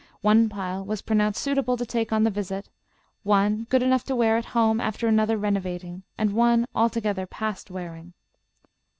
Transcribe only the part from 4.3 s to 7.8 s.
at home after another renovating, and one altogether past